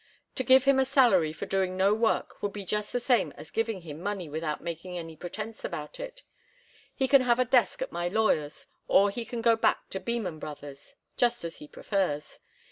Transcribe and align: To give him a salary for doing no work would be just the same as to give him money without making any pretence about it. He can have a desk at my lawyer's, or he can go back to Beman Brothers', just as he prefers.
To 0.33 0.43
give 0.43 0.63
him 0.65 0.79
a 0.79 0.83
salary 0.85 1.31
for 1.31 1.45
doing 1.45 1.77
no 1.77 1.93
work 1.93 2.41
would 2.41 2.53
be 2.53 2.65
just 2.65 2.91
the 2.91 2.99
same 2.99 3.31
as 3.37 3.51
to 3.51 3.53
give 3.53 3.67
him 3.67 4.01
money 4.01 4.27
without 4.29 4.59
making 4.63 4.97
any 4.97 5.15
pretence 5.15 5.63
about 5.63 5.99
it. 5.99 6.23
He 6.95 7.07
can 7.07 7.21
have 7.21 7.37
a 7.37 7.45
desk 7.45 7.83
at 7.83 7.91
my 7.91 8.07
lawyer's, 8.07 8.65
or 8.87 9.11
he 9.11 9.23
can 9.23 9.41
go 9.43 9.55
back 9.55 9.91
to 9.91 9.99
Beman 9.99 10.39
Brothers', 10.39 10.95
just 11.17 11.45
as 11.45 11.57
he 11.57 11.67
prefers. 11.67 12.39